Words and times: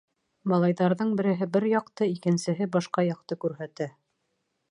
Малайҙарҙың 0.51 1.11
береһе 1.19 1.47
бер 1.57 1.67
яҡты, 1.73 2.09
икенсеһе 2.15 2.69
башҡа 2.79 3.05
яҡты 3.09 3.39
күрһәтә. 3.47 3.91